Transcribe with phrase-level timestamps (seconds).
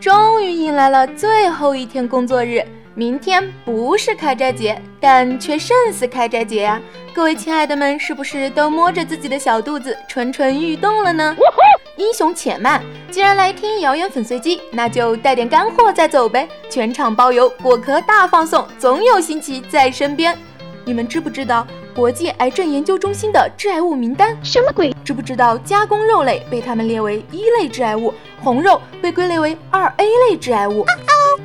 [0.00, 2.66] 终于迎来了最后一天工作日，
[3.00, 6.78] 明天不是开斋节，但却胜似开斋节呀！
[7.14, 11.34] 各位亲爱的们，是不是都摸着自己的小肚子蠢蠢欲动了呢？
[11.96, 16.46] 英雄且慢，既然来听谣言粉碎机，那就带点干货再走呗！
[16.68, 20.36] 全场包邮，果壳大放送，总有新奇在身边。
[20.84, 21.66] 你们知不知道？
[21.94, 24.94] 国际癌症研究中心的致癌物名单，什么鬼？
[25.02, 30.84] 知不知道加工肉类被他们列为一类致癌物，红肉被归类为二 A 类致癌物？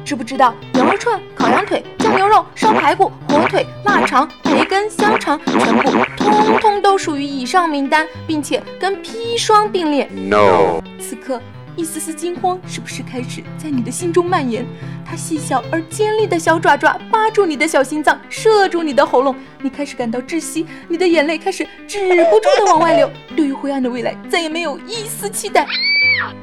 [0.03, 10.81] 知不知道羊肉串、烤羊腿、酱牛肉、烧排骨、火腿、腊肠、培根、香肠，全部通通都属于以上名单，并且跟砒霜并列？No。
[10.99, 11.39] 此刻。
[11.75, 14.65] 一丝丝惊慌是不是开始在你的心中蔓延？
[15.05, 25.67] 它细小而尖利的小爪爪扒住你的小心脏，射住你的喉咙，你开始感到窒息，你的眼泪开始止不住的往外流，对于灰暗的未来再也没有一丝期待。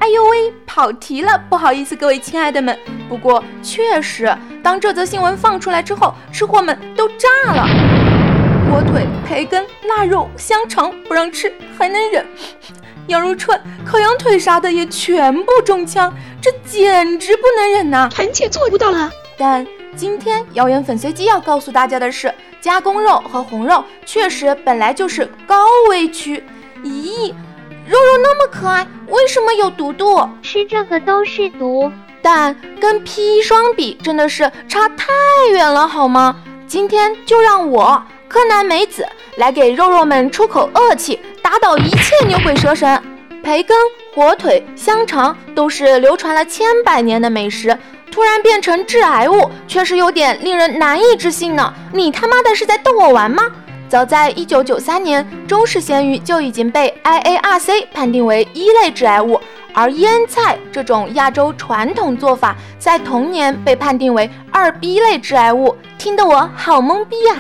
[0.00, 2.78] 哎呦喂，跑题了，不好意思，各位亲爱的们。
[3.08, 7.67] 不过确实，当这则新闻放出来之后，吃货们都炸了。
[8.70, 12.27] 火腿、培根、腊肉、香肠不让吃还能忍。
[13.12, 18.08] 羊肉串、烤羊腿啥的也全部中枪，这简直不能忍呐！
[18.10, 19.10] 臣妾做不到了。
[19.36, 26.42] 但今天谣言粉碎机要告诉大家的是，加工肉和红肉确实本来就是高危区。
[26.83, 27.28] 咦，
[27.86, 30.27] 肉肉那么可爱，为什么有毒毒？
[30.42, 35.06] 吃这个都是毒，但跟砒霜比，真的是差太
[35.52, 36.34] 远了，好吗？
[36.66, 38.02] 今天就让我
[38.33, 41.20] 柯南美子来给肉肉们出口恶气。
[41.42, 42.98] 打倒一切牛鬼蛇神，
[43.44, 43.77] 培根、
[44.14, 47.77] 火腿、香肠都是流传了千百年的美食，
[48.11, 51.74] 突然变成致癌物，确实有点令人难以置信呢。
[51.92, 53.42] 你他妈的是在逗我玩吗？
[53.86, 59.39] 早在一九九三年，中式咸鱼就已经被 IARC 判定为一类致癌物。
[59.74, 67.36] 而腌菜这种亚洲传统做法，在同年被判定为二 B 类致癌物，听得我好懵逼呀！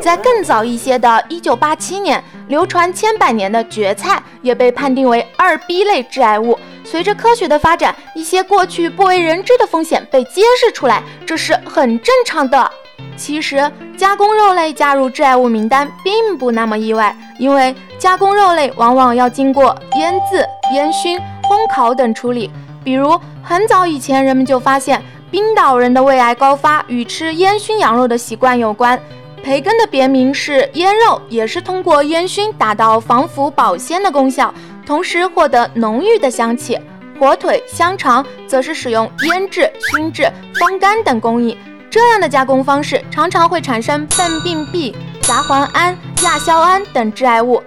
[0.00, 6.58] 在更早一些的1987年，流传千百年的蕨菜也被判定为二 B 类致癌物。
[6.84, 12.70] 随着科学的发展，一些过去不为人知的风险被揭示出来，这是很正常的。
[13.16, 21.20] 其实，加工肉类加入致癌物名单并不那么意外，因为加工肉类往往要经过腌制、烟熏。
[21.58, 22.48] 烘烤等处理，
[22.84, 28.98] 比如很早以前，人们就发现冰岛人的胃癌高发与吃烟熏羊肉的习惯有关。
[29.42, 34.54] 培根的别名是腌肉，也是通过烟熏达到防腐保鲜的功效，
[34.86, 36.78] 同时获得浓郁的香气。
[37.18, 40.30] 火腿、香肠则是使用腌制、熏制、
[40.60, 41.58] 风干等工艺，
[41.90, 47.60] 这样的加工方式常常会产生苯并芘、杂环胺、亚硝胺等致癌物。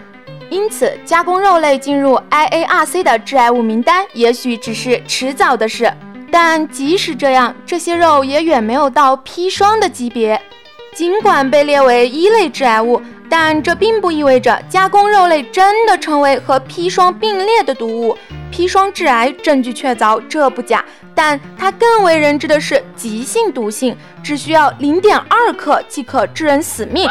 [0.52, 5.90] 因此，加工肉类进入 IARC 的致癌物名单，也许只是迟早的事。
[6.30, 10.40] 但即使这样，这些肉也远没有到砒霜的级别。
[10.94, 18.18] 尽管被列为一类致癌物，但这并不意味着加工肉类真的成为和砒霜并列的毒物。
[18.52, 20.84] 砒霜致癌，证据确凿，这不假。
[21.16, 27.08] 但它更为人知的是急性毒性，只需要零点二克即可致人死命。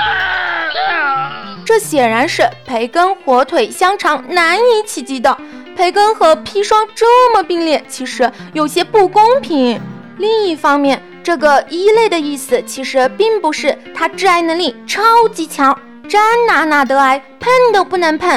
[1.70, 5.38] 这显然是培根、火腿、香肠难以企及的。
[5.76, 9.80] 培根和砒霜这么并列，其实有些不公平。
[10.18, 15.72] 另一方面，这个一类的意思其实并不是它致癌能力超级强，
[16.08, 18.28] 沾哪哪得癌，碰都不能碰。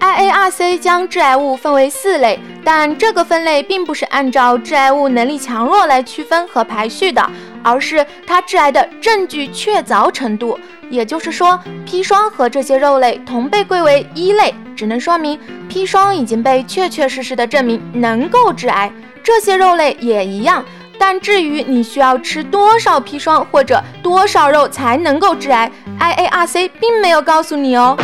[0.00, 7.30] IARC 将致癌物分为四类，但这个分类并不是按照致癌物能力强弱来区分和排序的，
[7.62, 10.58] 而是它致癌的证据确凿程度。
[10.92, 18.92] 也就是说，砒霜和这些肉类同被归为一类，只能说明砒霜已经被确确实实的证明能够致癌。
[19.24, 20.62] 这些肉类也一样，
[20.98, 27.96] 但至于你需要吃多少砒霜或者多少肉才能够致癌，IARC 并没有告诉你哦。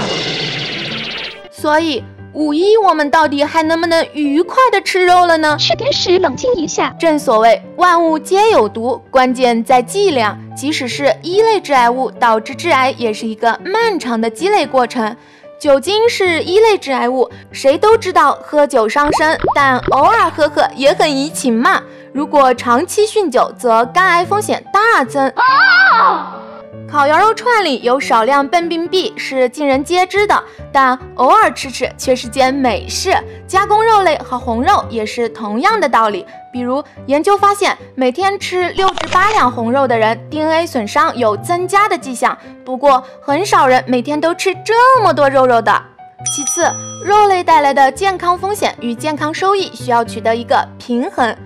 [1.53, 2.03] 所以。
[2.39, 5.57] 五一，我们到底还能不能愉快的吃肉了呢？
[5.59, 6.95] 吃点屎，冷静一下。
[6.97, 10.39] 正所谓万物皆有毒，关键在剂量。
[10.55, 15.17] 即使是一类致癌物导致致癌，也是一个漫长的积累过程。
[15.59, 21.83] 酒精是一类致癌物，谁都知道喝酒伤身，但偶尔喝喝也很怡情嘛。
[22.13, 25.33] 如果长期酗酒，则肝癌风险大增。
[26.91, 30.43] 烤羊肉串里有少量苯并芘是尽人皆知的，
[30.73, 33.15] 但偶尔吃吃却是件美事。
[33.47, 36.25] 加工肉类和红肉也是同样的道理。
[36.51, 42.37] 比如研究发现，每天吃六至八两红肉的人，DNA 损伤有增加的迹象。
[42.65, 45.71] 不过很少人每天都吃这么多肉肉的。
[46.35, 46.63] 其次，
[47.05, 51.37] 肉类带来的健康风险与健康收益需要取得一个平衡。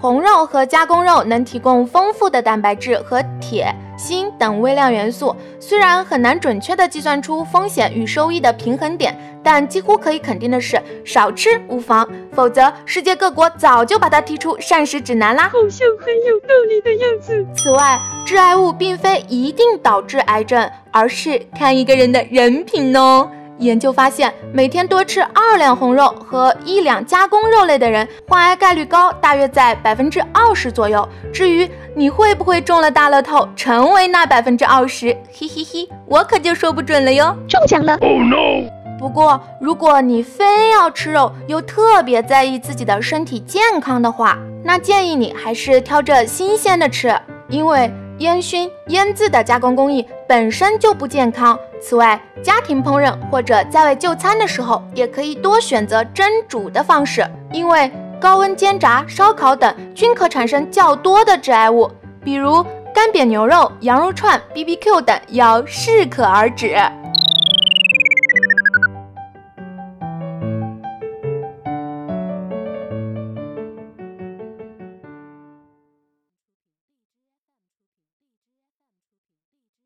[0.00, 15.50] 红肉和加工肉能提供丰富的蛋白质和铁、锌等微量元素，虽然很难准确地计算出风险与收益的平衡点，但几乎可以肯定的是，少吃无妨，否则世界各国早就把它踢出膳食指南啦。
[15.52, 17.44] 好像很有道理的样子。
[17.52, 23.28] 此外，致癌物并非一定导致癌症，而是看一个人的人品哦。
[23.58, 31.06] 研究发现，每天多吃二两红肉和一两加工肉类的人，患癌概率高，大约在百分之二十左右。
[31.32, 37.36] 至于你会不会中了大乐透，成为那百分之二十，嘿嘿嘿，我可就说不准了哟。
[37.48, 38.68] 中奖了！Oh no！
[38.98, 47.14] 不过，如果你非要吃肉，又特别在意自己的身体健康的话，那建议你还是挑着新鲜的吃，
[47.48, 47.92] 因为。
[48.18, 51.56] 烟熏、腌制的加工工艺本身就不健康。
[51.80, 57.90] 此外，家庭烹饪或者在外就餐的时候，也可以多选择蒸煮的方式，因为
[58.20, 61.90] 高温煎炸、烧烤等均可产生较多的致癌物，
[62.24, 62.64] 比如
[62.94, 66.76] 干煸牛肉、羊肉串、BBQ 等，要适可而止。